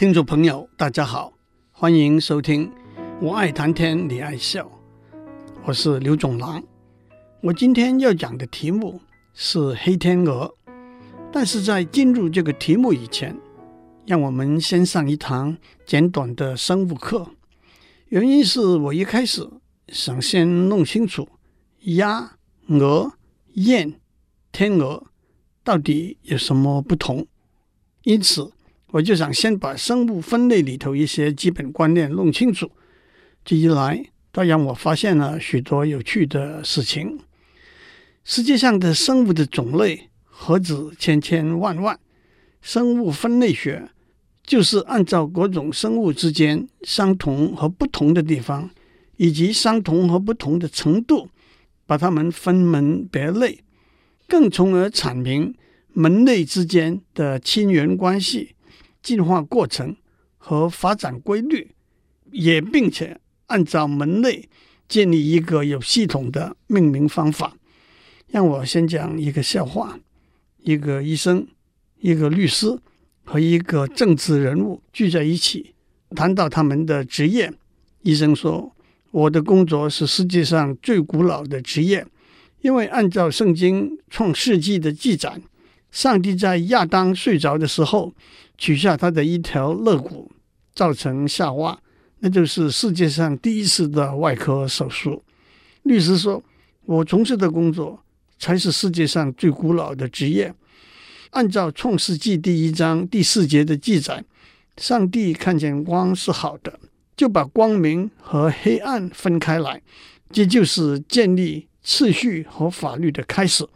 [0.00, 1.30] 听众朋友，大家好，
[1.72, 2.66] 欢迎收听
[3.20, 4.64] 《我爱谈天，你爱笑》，
[5.66, 6.62] 我是刘总郎。
[7.42, 8.98] 我今天要讲的题目
[9.34, 10.54] 是黑天鹅，
[11.30, 13.38] 但是在进入这个题目以前，
[14.06, 15.54] 让我们先上一堂
[15.84, 17.32] 简短的生物课。
[18.06, 19.46] 原因是我一开始
[19.88, 21.28] 想先弄清楚
[21.80, 23.12] 鸭、鹅、
[23.52, 24.00] 雁、
[24.50, 25.08] 天鹅
[25.62, 27.26] 到底有什么不同，
[28.04, 28.50] 因此。
[28.92, 32.70] 我就想先把生物分类里头一些基本观念弄清楚，
[33.44, 37.20] 这一来，倒让我发现了许多有趣的事情。
[38.24, 41.98] 世界上的生物的种类何止千千万万，
[42.60, 43.88] 生物分类学
[44.44, 48.70] 就是按照各种生物之间相同和不同的地方，
[49.16, 51.28] 以及相同和不同的程度，
[51.86, 53.60] 把它们分门别类，
[54.26, 55.54] 更从而阐明
[55.92, 58.56] 门类之间的亲缘关系。
[59.02, 59.96] 进化过程
[60.38, 61.70] 和发展规律，
[62.30, 64.48] 也并且按照门类
[64.88, 67.56] 建立一个有系统的命名方法。
[68.28, 69.98] 让我先讲一个笑话：
[70.58, 71.46] 一个医生、
[71.98, 72.78] 一个律师
[73.24, 75.74] 和一个政治人物聚在一起，
[76.14, 77.52] 谈到他们的职业。
[78.02, 78.74] 医生说
[79.10, 82.06] ：“我的工作是世界上最古老的职业，
[82.60, 85.40] 因为按照圣经创世纪的记载，
[85.90, 88.14] 上帝在亚当睡着的时候。”
[88.60, 90.30] 取下他的一条肋骨，
[90.74, 91.80] 造成夏娃，
[92.18, 95.22] 那就是世界上第一次的外科手术。
[95.84, 96.44] 律师说
[96.84, 98.04] ：“我从事的工作
[98.38, 100.54] 才是世界上最古老的职业。
[101.30, 104.22] 按照创世纪第一章第四节的记载，
[104.76, 106.78] 上帝看见光是好的，
[107.16, 109.80] 就把光明和黑暗分开来，
[110.30, 113.66] 这就是建立秩序和法律的开始。”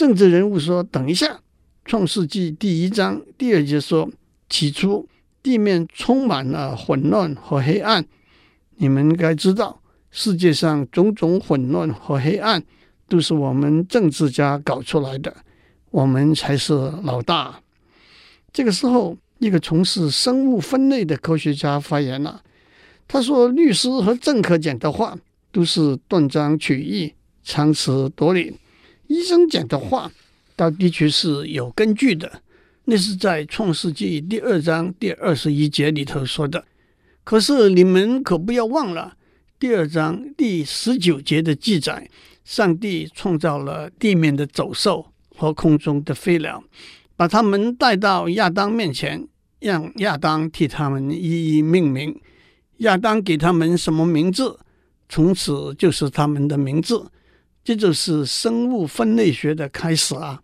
[0.00, 1.42] 政治人物说：“等一下。”
[1.84, 4.10] 创世纪第一章第二节说
[4.48, 5.06] ：“起初
[5.42, 8.06] 地面充满了混乱和黑暗。
[8.76, 12.64] 你们应该知道，世界上种种混乱和黑暗
[13.10, 15.36] 都是我们政治家搞出来的。
[15.90, 16.72] 我们才是
[17.02, 17.60] 老大。”
[18.54, 22.42] 这个时候，一个从事生物分类的科学家发言了。
[23.06, 25.14] 他说：“律师和政客讲的话
[25.52, 27.12] 都是断章取义、
[27.44, 28.56] 强词夺理。
[29.10, 30.10] 医生讲的话。”
[30.56, 32.42] 它的确是有根据的，
[32.84, 36.62] 那是在创世纪第二章第二十一节里头说的。
[37.24, 39.16] 可是你们可不要忘了
[39.58, 42.10] 第二章第十九节的记载：
[42.44, 46.62] 上帝创造了地面的走兽和空中的飞鸟，
[47.16, 49.26] 把他们带到亚当面前，
[49.60, 52.20] 让亚当替他们一一命名。
[52.78, 54.58] 亚当给他们什么名字，
[55.08, 57.10] 从此就是他们的名字。
[57.62, 60.42] 这就是生物分类学的开始啊！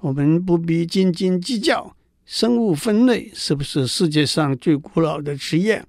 [0.00, 1.94] 我们不必斤斤计较
[2.24, 5.84] 生物分类是不是世界上最古老的职业。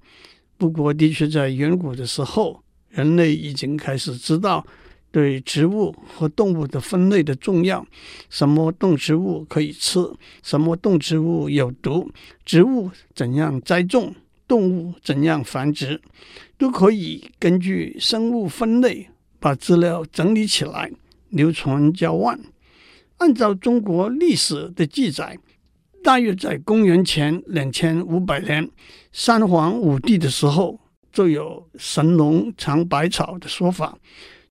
[0.56, 4.64] 不过，的确在远古的时候，人类已经开始知道
[5.10, 7.84] 对植物和动物的分类的重要。
[8.30, 9.98] 什么动植物可以吃，
[10.42, 12.10] 什么动植物有毒，
[12.44, 14.14] 植物怎样栽种，
[14.46, 16.00] 动物怎样繁殖，
[16.56, 19.08] 都可以根据生物分类
[19.42, 20.88] 把资料整理起来，
[21.30, 22.38] 流传交换。
[23.16, 25.36] 按照中国历史的记载，
[26.00, 28.70] 大约在公元前两千五百年，
[29.10, 30.78] 三皇五帝的时候，
[31.12, 33.98] 就有神农尝百草的说法。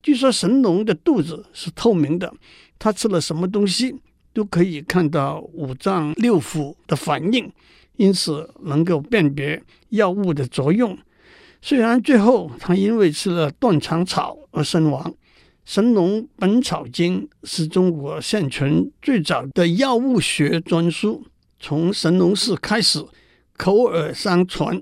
[0.03, 2.33] 据说神农的肚子是透明的，
[2.77, 3.95] 他吃了什么东西
[4.33, 7.49] 都可以看到五脏六腑的反应，
[7.95, 10.97] 因此能够辨别药物的作用。
[11.61, 15.11] 虽然最后他因为吃了断肠草而身亡。
[15.63, 21.23] 《神农本草经》是中国现存最早的药物学专书，
[21.59, 23.05] 从神农氏开始
[23.55, 24.81] 口耳相传，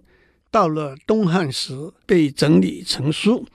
[0.49, 3.45] 到了东汉时被整理成书。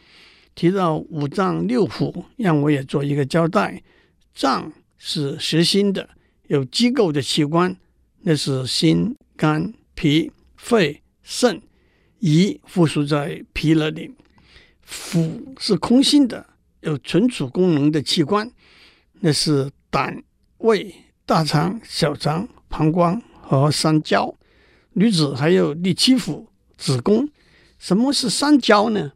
[0.54, 3.82] 提到五脏六腑，让我也做一个交代：
[4.34, 6.10] 脏是实心的、
[6.48, 7.74] 有机构的器官，
[8.20, 11.60] 那是心、肝、脾、肺、肾，
[12.20, 14.10] 胰附属在脾那里；
[14.88, 16.46] 腑是空心的。
[16.80, 18.50] 有存储功能的器官，
[19.20, 20.22] 那是胆、
[20.58, 20.94] 胃、
[21.24, 24.34] 大肠、小肠、膀胱和三焦。
[24.92, 26.46] 女子还有第七腑
[26.76, 27.26] 子宫。
[27.78, 29.12] 什么是三焦呢？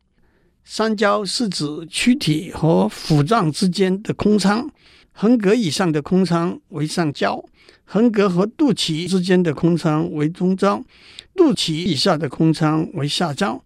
[0.64, 4.70] 三焦是指躯体和腑脏之间的空腔，
[5.20, 7.44] 横膈以上的空腔为上焦，
[7.84, 10.80] 横膈和肚脐之间的空腔为中焦，
[11.34, 13.60] 肚脐以下的空腔为下焦。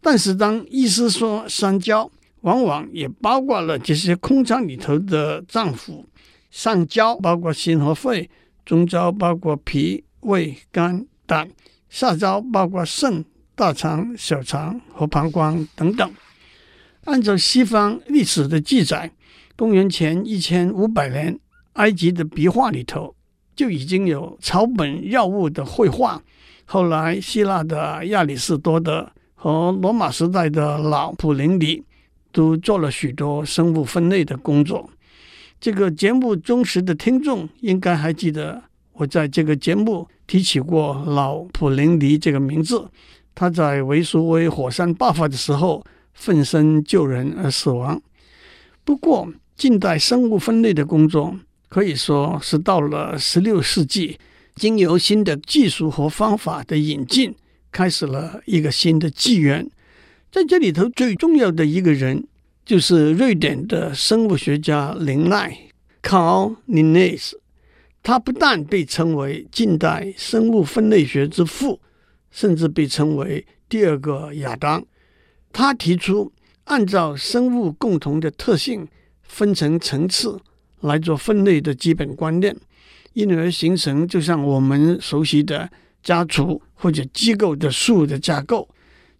[0.00, 2.08] 但是当医师说三焦，
[2.42, 6.04] 往往也包括了这些空腔里头的脏腑，
[6.52, 8.30] 上焦包括心和肺，
[8.64, 11.50] 中焦包括脾、胃、肝、胆，
[11.90, 13.24] 下焦包括肾、
[13.56, 16.08] 大肠、小肠和膀胱等等。
[17.06, 19.10] 按照西方历史的记载，
[19.56, 21.38] 公元前一千五百年，
[21.72, 23.14] 埃及的壁画里头
[23.54, 26.22] 就已经有草本药物的绘画。
[26.66, 31.82] 后来，希腊的亚里士多德和罗马时代的老普林尼
[32.32, 34.90] 都做了许多生物分类的工作。
[35.58, 38.62] 这个节目忠实的听众应该还记得，
[38.92, 42.90] 我在这个节目提起过老普林尼这个名字。
[43.34, 45.82] 他在维苏威火山爆发的时候
[46.12, 48.00] 奋身救人而死亡。
[48.84, 51.34] 不过，近代生物分类的工作
[51.68, 54.18] 可以说是到了十六世纪。
[54.54, 57.34] 经由新的技术和方法的引进，
[57.70, 59.68] 开始了一个新的纪元。
[60.32, 62.26] 在这里头，最重要的一个人
[62.64, 65.58] 就是瑞典的生物学家林奈
[66.02, 67.32] （Carl Linnaeus）。
[68.02, 71.78] 他不但被称为近代生物分类学之父，
[72.30, 74.82] 甚至被称为第二个亚当。
[75.52, 76.32] 他提出
[76.64, 78.88] 按照生物共同的特性
[79.28, 80.38] 分成层次
[80.80, 82.56] 来做分类的基本观念。
[83.14, 85.70] 因而形成，就像我们熟悉的
[86.02, 88.68] 家族或者机构的树的架构。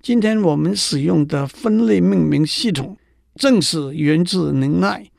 [0.03, 2.97] 今天我们使用的分类命名系统，
[3.35, 5.11] 正是源自林奈。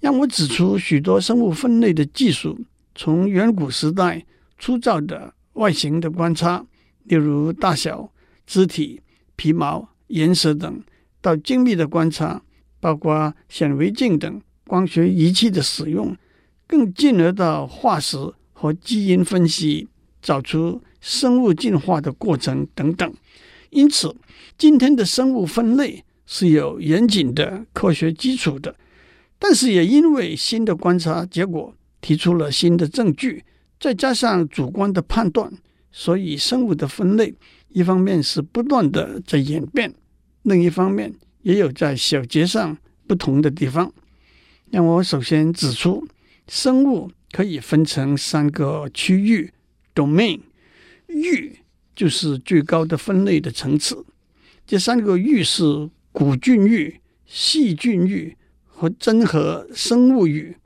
[0.00, 2.58] 让我指出许多生物分类的技术，
[2.94, 4.24] 从远古时代
[4.58, 6.66] 粗糙的外形的观察，
[7.04, 8.10] 例如大小、
[8.46, 9.00] 肢体、
[9.36, 10.82] 皮毛、颜色等，
[11.20, 12.42] 到精密的观察，
[12.80, 16.16] 包括显微镜等光学仪器的使用。
[16.66, 18.16] 更进而到化石
[18.52, 19.88] 和基因分析，
[20.22, 23.12] 找出生物进化的过程等等。
[23.70, 24.14] 因此，
[24.56, 28.76] 今天的生物分类是有严谨的科学基础的，
[29.36, 33.42] 但是也因为新的观察结果提出了新的证据，
[33.80, 35.52] 再加上主观的判断，
[35.90, 37.34] 所以生物的分类
[37.70, 39.92] 一方面是不断的在演变，
[40.42, 42.76] 另一方面也有在小节上
[43.06, 43.92] 不同的地方。
[44.70, 46.06] 让我首先指出。
[46.48, 49.52] 生物可以分成三个区域
[49.94, 50.40] ，domain，
[51.06, 51.56] 域
[51.94, 54.04] 就是最高的分类的层次。
[54.66, 60.56] 这三个域是古菌域、细菌域和真核生物域。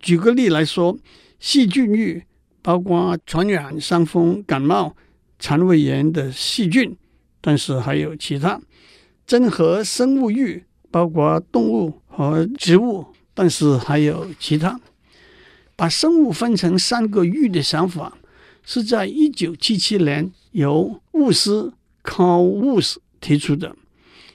[0.00, 0.98] 举个例来说，
[1.38, 2.24] 细菌域
[2.60, 4.96] 包括传染伤风、感冒、
[5.38, 6.96] 肠胃炎的细菌，
[7.40, 8.60] 但是还有其他。
[9.26, 14.80] 真核生物域包括动物和植物，但是还有其他。
[15.74, 18.18] 把生物分成三个域的想法，
[18.62, 21.72] 是在一九七七年由伍斯
[22.04, 23.74] （Kaus） 提出的。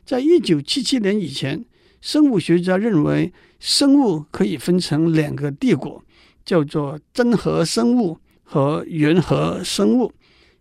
[0.04, 1.63] 在一九七七年以前，
[2.01, 6.04] 生物学家认为生物可以分成两个帝国，
[6.44, 10.12] 叫做真核生物和原核生物，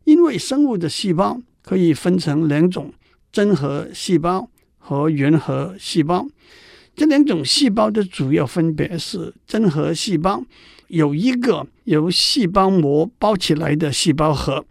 [0.04, 2.92] 因为生物的细胞可以分成两种：
[3.36, 4.48] 真核细胞
[4.78, 6.26] 和原核细胞。
[6.94, 10.42] 这两种细胞的主要分别是真核细胞。
[10.88, 14.64] 有一个由细胞膜包起来的细胞核，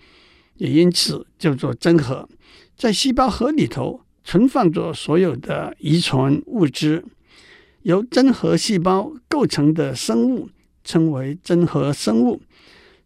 [0.56, 2.28] 也因此叫做真核。
[2.76, 7.06] 在细胞核里头存放着所有的遗传物质。
[7.84, 10.50] 由真核细胞构成的生物
[10.84, 12.42] 称为真核生物。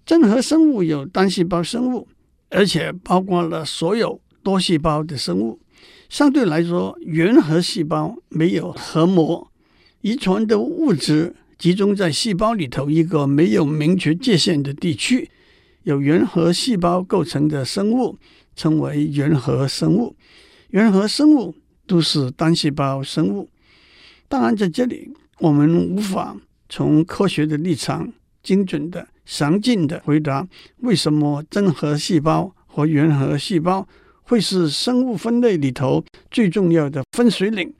[0.05, 2.07] 真核生物有单细胞生物，
[2.49, 5.59] 而且包括了所有多细胞的生物。
[6.09, 9.51] 相对来说，原核细胞没有核膜，
[10.01, 11.35] 遗传的物质。
[11.59, 15.29] 集中在细胞里头一个没有明确界限的地区，
[15.83, 18.17] 由原核细胞构成的生物
[18.55, 20.15] 称为原核生物。
[20.69, 21.53] 原核生物
[21.85, 23.49] 都是单细胞生物。
[24.27, 26.35] 当然，在这里我们无法
[26.69, 33.85] 从科学的立场精准的、详尽的回答为什么真核细胞和原核细胞
[34.29, 37.73] 会是生物分类里头最重要的分水岭。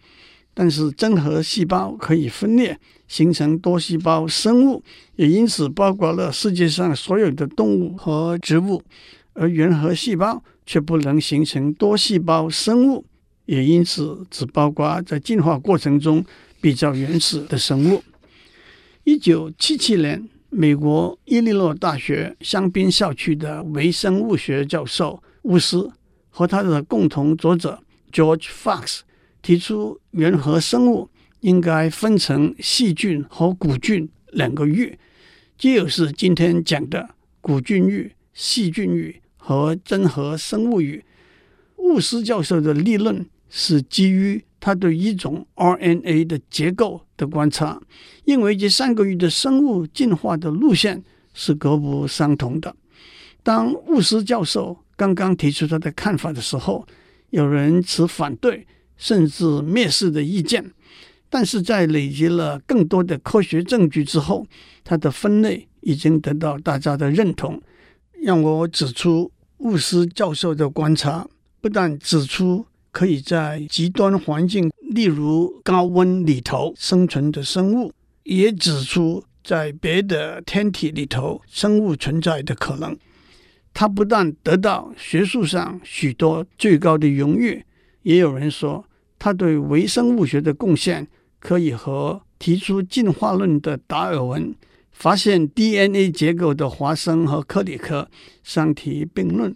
[0.55, 2.77] 但是真核细胞可以分裂
[3.07, 4.83] 形成多细胞生物，
[5.15, 8.81] 也因此包括了世界上所有的动物和植物；
[9.33, 13.05] 而原核细胞却不能形成多细胞生物，
[13.45, 16.25] 也因此只包括在进化过程中
[16.59, 18.03] 比较原始的生物。
[19.05, 25.89] 一九七七年，美国伊利诺大学香槟校区的微生物学教授乌斯
[26.39, 29.01] 和他的共同作者 George Fox。
[29.41, 31.09] 提出原核生物
[31.41, 34.97] 应该分成细菌和古菌两个域，
[35.57, 37.09] 就是今天讲的
[37.41, 41.03] 古菌域、细菌域和真核生物域。
[41.75, 47.81] 沃斯教授的立论是基于他对一种 RNA 的结构的观察，
[48.23, 51.03] 因为这三个域的生物进化的路线
[51.33, 52.73] 是各不相同的。
[53.43, 56.85] 当沃斯教授刚刚提出他的看法的时候，
[57.29, 60.73] 有人持反对甚至蔑视的意见。
[61.29, 64.45] 但是在累积了更多的科学证据之后，
[64.83, 67.61] 它的分类已经得到大家的认同。
[68.21, 71.25] 让我指出，伍斯教授的观察
[71.61, 82.97] 不但指出可以在极端环境，例如高温里头生存的生物，也指出在别的天体里头生物存在的可能。
[83.79, 87.63] 他不但得到学术上许多最高的荣誉，
[88.01, 88.83] 也有人说
[89.17, 91.07] 他对微生物学的贡献。
[91.39, 94.53] 可以和提出进化论的达尔文、
[94.91, 98.09] 发现 DNA 结构的华生和克里克
[98.43, 99.55] 相提并论。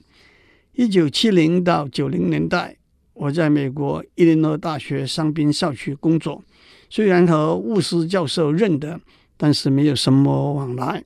[0.71, 2.77] 一九七零到九零年代，
[3.15, 6.41] 我在美国伊利诺大学香槟校区工作，
[6.89, 9.01] 虽然和沃斯教授认得，
[9.35, 11.03] 但是没有什么往来。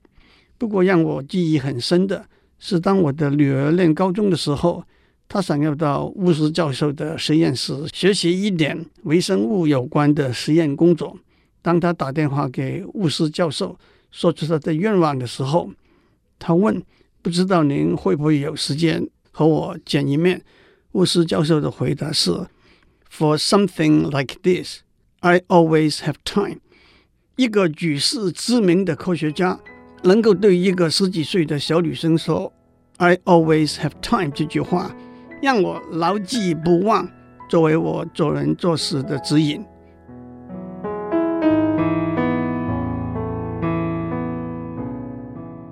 [0.56, 2.24] 不过让我记忆很深的
[2.58, 4.84] 是，当我的女儿念高中的时候。
[5.30, 11.18] 她想要到乌斯教授的实验室学习一点微生物有关的实验工作。
[11.60, 13.78] 当她打电话给乌斯教授，
[14.10, 15.70] 说出她的愿望的时候，
[16.38, 16.82] 他问
[17.20, 20.42] ：“不知道您会不会有时间和我见一面？”
[20.92, 22.30] 乌斯教授的回答是
[23.12, 24.78] ：“For something like this,
[25.20, 26.60] I always have time。”
[27.36, 29.60] 一个举世知名的科学家
[30.02, 32.52] 能够对一个十几岁的小女生说
[32.98, 34.94] “I always have time” 这句话。
[35.40, 37.08] 让我牢记不忘，
[37.48, 39.64] 作为我做人做事的指引。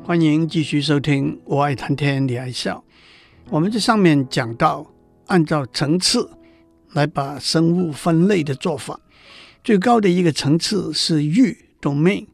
[0.05, 2.85] 欢迎继续收听，我爱谈天，你爱笑。
[3.51, 4.87] 我们这上面讲到，
[5.27, 6.31] 按照层次
[6.93, 9.01] 来把生物分类的做法，
[9.65, 12.29] 最高的一个层次是域 （domain）。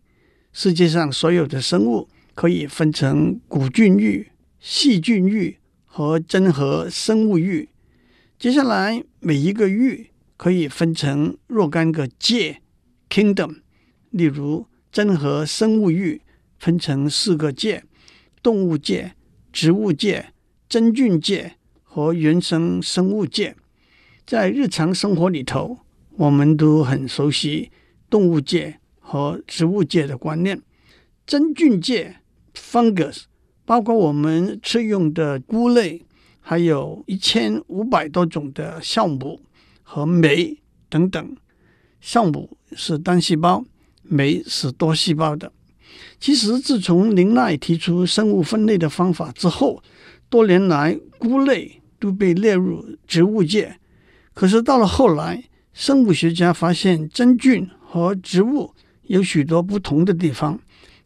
[0.53, 4.31] 世界上所有的生物可以分成古菌域、
[4.61, 5.59] 细菌域。
[5.95, 7.69] 和真核生物域，
[8.39, 12.63] 接下来每一个域可以分成若干个界
[13.11, 13.57] （kingdom）。
[14.09, 16.23] 例如，真核生物域
[16.59, 17.85] 分成四个界：
[18.43, 19.13] 动物界、
[19.53, 20.33] 植物界、
[20.67, 23.55] 真菌界和原生生物界。
[24.27, 25.81] 在日常生活里头，
[26.17, 27.71] 我们都很熟悉
[28.09, 28.79] 动物界
[29.13, 30.63] 和植物界的观念。
[31.27, 32.17] 真菌界
[32.55, 33.25] （fungus）。
[33.67, 36.03] 包括我们吃用的菇类，
[36.41, 39.43] 还有一千五百多种的酵母
[39.83, 41.37] 和酶等等。
[42.03, 43.63] 酵母是单细胞，
[44.03, 45.53] 酶是多细胞的。
[46.19, 49.83] 其实，自从林奈提出生物分类的方法之后，
[50.31, 53.77] 多年来菇类都被列入植物界。
[54.33, 58.75] 可是到了后来，生物学家发现真菌和植物
[59.13, 60.59] 有许多不同的地方。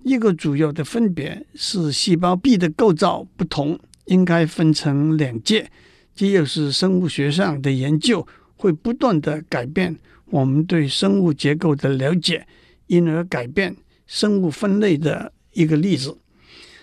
[0.04, 5.68] 一个主要的分别是细胞壁的构造不同，应该分成两界。
[6.14, 9.96] 这又是生物学上的研究会不断地改变
[10.26, 12.46] 我们对生物结构的了解，
[12.86, 16.16] 因而改变生物分类的一个例子。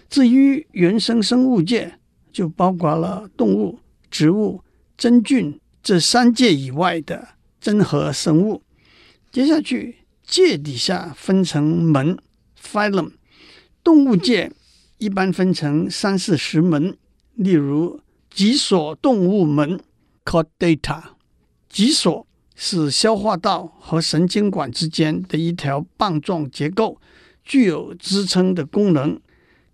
[0.10, 1.98] 至于原生生物界，
[2.34, 3.80] 就包括了动物、
[4.12, 4.62] 植物、
[4.98, 7.30] 真菌这三界以外的
[7.62, 8.62] 真核生物。
[9.32, 12.18] 接下去，界底下分成门。
[12.60, 13.12] phylum，
[13.84, 14.52] 动物界
[14.98, 16.98] 一般分成三四十门，
[17.36, 18.00] 例如
[18.30, 19.80] 脊索动物门
[20.24, 21.04] （Chordata）。
[21.68, 22.26] 脊索
[22.56, 27.02] 是消化道和神经管之间的一条棒状结构，
[27.44, 29.20] 具有支撑的功能。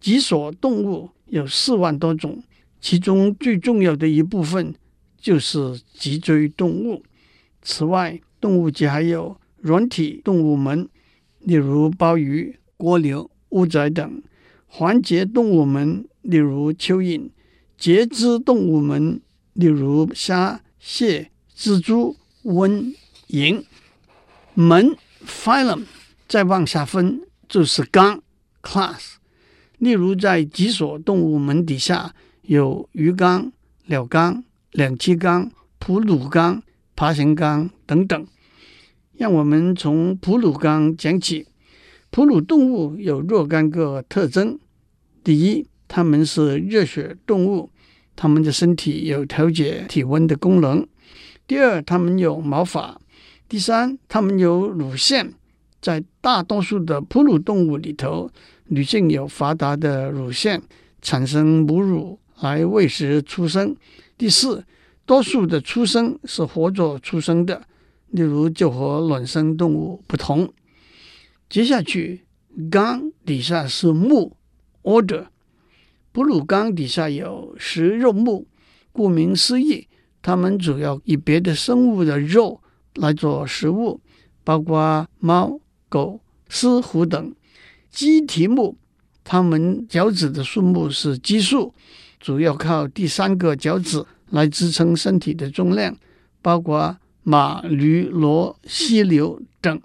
[0.01, 2.41] 脊索动物有四万多种，
[2.81, 4.73] 其中最重要的一部分
[5.19, 7.03] 就是脊椎动物。
[7.61, 10.87] 此外，动物界还有软体动物门，
[11.39, 12.55] 例如鲍鱼。
[12.79, 14.23] 蜗牛、乌贼等
[14.65, 17.29] 环节动物门，例如蚯蚓；
[17.77, 19.19] 节肢动物门，
[19.51, 22.95] 例如虾、蟹、蜘蛛、蚊、
[23.27, 23.65] 蝇。
[24.53, 25.83] 门 （phylum）
[26.29, 28.23] 再往下分就是纲
[28.61, 29.15] （class）。
[29.77, 33.51] 例如，在脊索动物门底下有鱼纲、
[33.87, 36.63] 鸟纲、两栖纲、哺乳纲、
[36.95, 38.25] 爬行纲等等。
[39.19, 41.45] 让我们从哺乳纲讲起。
[42.09, 44.57] 哺乳动物有若干个特征：
[45.25, 47.69] 第一，它们是热血动物，
[48.15, 50.85] 它们的身体有调节体温的功能；
[51.45, 52.97] 第二，它们有毛发；
[53.49, 55.33] 第三，它们有乳腺。
[55.81, 58.31] 在大多数的哺乳动物里头，
[58.67, 60.61] 女性有发达的乳腺，
[61.01, 63.75] 产生母乳来喂食出生；
[64.17, 64.63] 第四，
[65.05, 67.61] 多数的出生是活着出生的，
[68.11, 70.53] 例如就和卵生动物不同。
[71.49, 72.25] 接下去，
[72.69, 74.37] 纲底下是目
[74.83, 75.27] （order）。
[76.11, 78.47] 哺乳纲底下有食肉目，
[78.91, 79.87] 顾名思义，
[80.21, 82.61] 它们主要以别的生物的肉
[82.95, 84.01] 来做食物，
[84.43, 87.33] 包括猫、狗、狮、虎等。
[87.91, 88.77] 鸡蹄目，
[89.23, 91.73] 它们脚趾的数目是奇数，
[92.19, 95.95] 主要靠第三个脚趾来支撑身体的重量，
[96.41, 99.81] 包括马、驴、骡、犀牛等。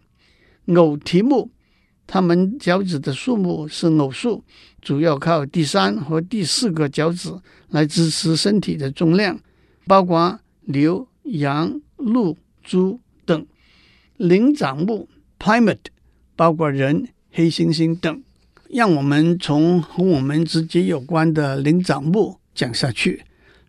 [0.74, 1.50] 偶蹄目，
[2.06, 4.44] 它们脚趾的数目是偶数，
[4.80, 7.34] 主要靠第三和第四个脚趾
[7.68, 9.38] 来支持身体的重量，
[9.86, 13.46] 包括牛、羊、鹿、猪等。
[14.16, 15.86] 灵长目 （primate）
[16.36, 18.22] 包括人、黑猩猩等。
[18.70, 23.22] 让我们从和我们直接有关的灵长目讲下去。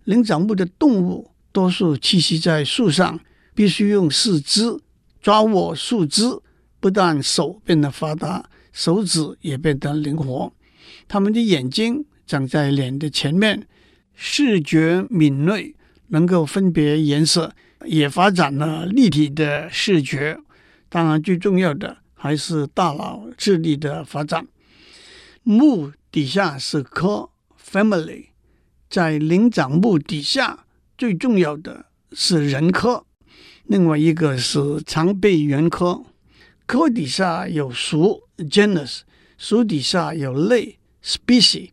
[0.04, 3.20] 灵长目的动物多数栖息在树上，
[3.56, 4.80] 必须用四肢
[5.20, 6.40] 抓握树枝。
[6.80, 10.54] 不但手变得发达，手指也变得灵活。
[11.08, 13.68] 他们的眼睛长在脸的前面，
[14.14, 15.76] 视觉敏锐，
[16.10, 20.38] 能够分别颜色，也发展了立体的视觉。
[20.90, 24.46] 当然，最重要的还是大脑智力的发展。
[25.42, 28.26] 目底下是科 （family），
[28.88, 33.06] 在灵长目底下最重要的是人科，
[33.68, 36.04] 另外一个是长臂猿科。
[36.68, 39.02] 科底下有属 genus，
[39.38, 41.70] 属底下有类 species，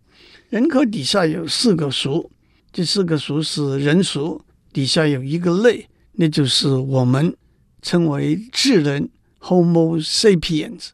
[0.50, 2.30] 人科底下有四个属，
[2.72, 7.34] 这四个属是人属，底下有一个类，那就是我们
[7.80, 9.08] 称为智人
[9.40, 10.90] Homo sapiens。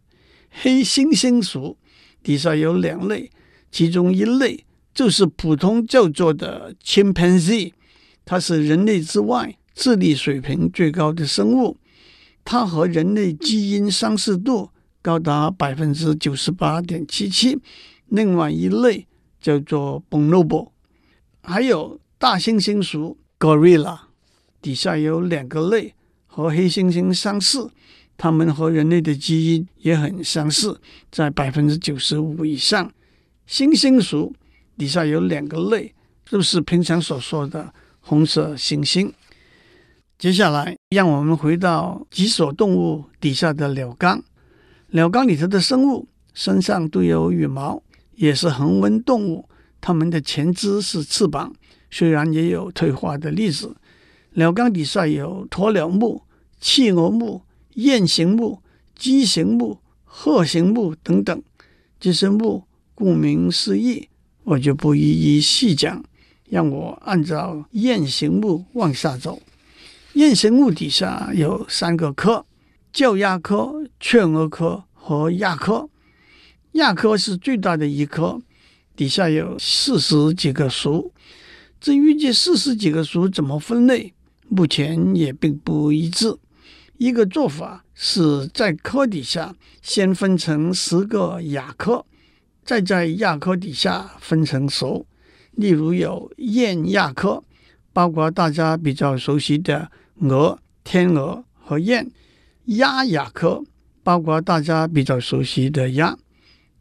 [0.51, 1.77] 黑猩猩属
[2.23, 3.31] 底下有两类，
[3.71, 4.65] 其中一类
[4.95, 7.73] 就是普通叫做的 chimpanzee，
[8.25, 11.77] 它是人类之外智力水平最高的生物。
[12.45, 14.71] 它和人类基因相似度
[15.01, 17.57] 高达百分之九十八点七七。
[18.07, 19.07] 另外一类
[19.41, 20.71] 叫做 bonobo，
[21.43, 24.01] 还有大猩猩属 gorilla，
[24.61, 25.95] 底下有两个类
[26.27, 27.71] 和黑猩猩相似，
[28.17, 30.81] 它们和人类的基因也很相似，
[31.13, 32.91] 在百分之九十五以上。
[33.49, 34.35] 猩猩属
[34.77, 39.13] 底下有两个类，就是平常所说的红色猩猩。
[40.19, 44.21] 接下来，让我们回到脊索动物底下的鸟纲。
[44.89, 47.81] 鸟纲里头的生物身上都有羽毛，
[48.17, 49.49] 也是恒温动物。
[49.81, 51.53] 它们的前肢是翅膀，
[51.89, 53.77] 虽然也有退化的例子。
[54.33, 56.23] 鸟纲底下有鸵鸟目、
[56.61, 57.43] 企鹅目、
[57.75, 58.61] 雁形目、
[58.97, 61.41] 鸡形目、鹤形目等等。
[62.01, 64.09] 这些目顾名思义，
[64.43, 65.01] 我就不一
[65.37, 66.05] 一细讲。
[66.47, 69.41] 让我按照雁形目往下走。
[70.19, 72.45] 雁形目底下有三个科：
[72.93, 75.89] 叫鸭科、雀蛾科和亚科。
[76.73, 78.43] 亚科是最大的一科，
[78.97, 81.13] 底下有四十几个属。
[81.81, 84.13] 至于这四十几个属怎么分类，
[84.49, 86.37] 目前也并不一致。
[86.97, 92.05] 一个做法是在科底下先分成十个亚科，
[92.65, 95.07] 再在亚科底下分成属。
[95.53, 97.45] 例如有雁亚科，
[97.93, 99.89] 包括大家比较熟悉的。
[100.21, 102.11] 鹅、天鹅和雁，
[102.65, 103.65] 鸭亚科
[104.03, 106.19] 包括大家比较熟悉的鸭。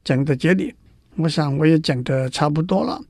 [0.03, 0.73] 讲到这里，
[1.17, 3.01] 我想我也讲的差不多了。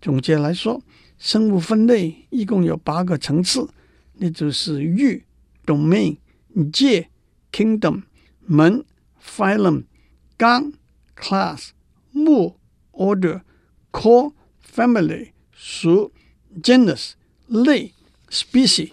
[0.00, 0.82] 总结来说，
[1.18, 3.68] 生物分类一共有八个层次，
[4.14, 5.24] 那就是域
[5.66, 6.16] （domain）、
[6.72, 7.08] 界
[7.52, 8.02] （kingdom）、
[8.46, 8.84] 门
[9.22, 9.84] （phylum）、
[10.36, 10.72] 纲
[11.16, 11.70] （class）、
[12.10, 12.56] 目
[12.92, 13.42] （order）、
[13.90, 14.32] 科
[14.74, 16.12] （family）、属
[16.62, 17.12] （genus）、
[17.46, 17.92] 类
[18.30, 18.90] （species）。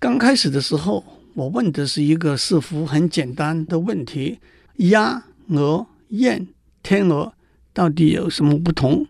[0.00, 4.38] 刚开始的时候，我问的是一个似乎很简单的问题：
[4.76, 6.48] 鸭、鹅、雁、
[6.82, 7.34] 天鹅
[7.74, 9.06] 到底有什么不同？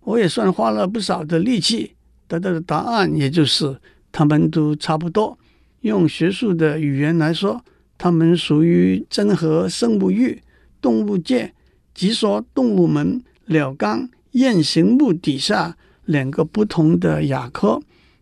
[0.00, 1.92] 我也算花了不少的力气，
[2.26, 3.78] 得到的答案也就是
[4.10, 5.38] 它们都差不多。
[5.82, 7.64] 用学术的语言来说，
[7.96, 10.42] 它们属于真核生物域
[10.80, 11.54] 动物界，
[11.94, 17.80] 脊索动物门鸟纲雁形目底下两个不同的亚科：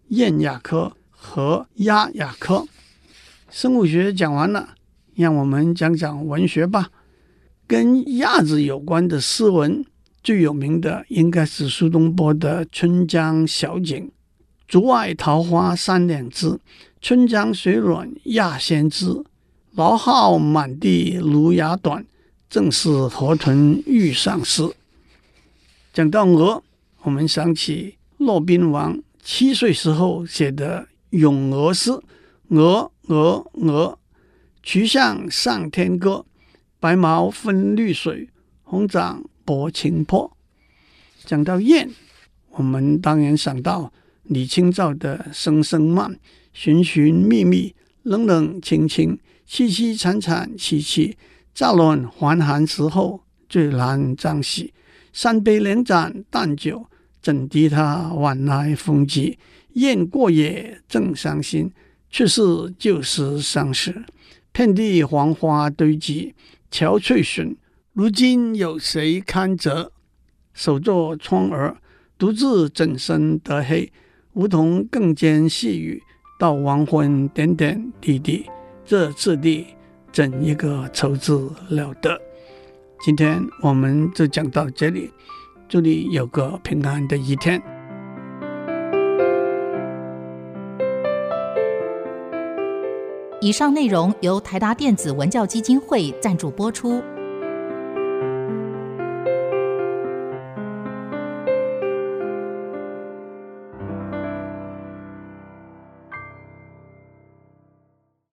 [0.08, 0.94] 雁亚科。
[1.26, 2.66] 和鸭亚科，
[3.50, 4.74] 生物学讲完了，
[5.14, 6.90] 让我们讲讲文学吧。
[7.66, 9.84] 跟鸭子有关的诗文
[10.22, 13.96] 最有名的应该是苏东坡的《春江小景》
[14.68, 16.60] ：“竹外桃花三两枝，
[17.00, 19.06] 春江水暖鸭先知。
[19.74, 22.04] 蒌蒿满地芦芽短，
[22.50, 24.62] 正是河豚欲上时。”
[25.92, 26.62] 讲到鹅，
[27.00, 30.86] 我们想起骆宾王七岁时候写的。
[31.14, 31.92] 咏鹅诗，
[32.48, 33.98] 鹅鹅鹅，
[34.64, 36.26] 曲项向天歌。
[36.80, 38.28] 白毛分绿水，
[38.64, 40.36] 红掌拨清波。
[41.24, 41.88] 讲到雁，
[42.50, 43.92] 我们当然想到
[44.24, 46.18] 李清照的声声慢，
[46.52, 49.16] 寻寻觅觅，冷冷清清，
[49.48, 51.16] 凄凄惨惨戚戚。
[51.54, 54.74] 乍暖还寒时候，最难将息。
[55.12, 56.86] 三杯两盏淡酒，
[57.22, 59.38] 怎敌他晚来风急？
[59.74, 61.70] 雁过也，正伤心，
[62.10, 62.42] 却是
[62.78, 64.04] 旧时相识。
[64.52, 66.34] 遍地黄花堆积，
[66.70, 67.56] 憔悴损。
[67.92, 69.92] 如今有谁堪折？
[70.52, 71.76] 守作窗儿，
[72.16, 73.92] 独自怎生得黑？
[74.34, 76.02] 梧桐更兼细雨，
[76.38, 78.46] 到黄昏点点滴滴。
[78.84, 79.66] 这次第，
[80.12, 82.20] 怎一个愁字了得！
[83.04, 85.10] 今天我们就讲到这里，
[85.68, 87.73] 祝你有个平安的一天。
[93.44, 97.02] 以上内容由台达电子文教基金会赞助播出。